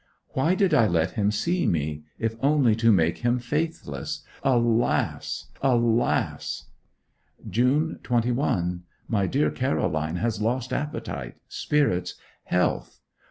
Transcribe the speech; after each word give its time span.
Why 0.29 0.55
did 0.55 0.73
I 0.73 0.87
let 0.87 1.11
him 1.11 1.29
see 1.29 1.67
me, 1.67 2.01
if 2.17 2.33
only 2.39 2.75
to 2.75 2.91
make 2.91 3.19
him 3.19 3.37
faithless. 3.37 4.23
Alas, 4.41 5.51
alas! 5.61 6.71
June 7.47 7.99
21. 8.01 8.81
My 9.07 9.27
dear 9.27 9.51
Caroline 9.51 10.15
has 10.15 10.41
lost 10.41 10.73
appetite, 10.73 11.37
spirits, 11.47 12.15
health. 12.45 12.99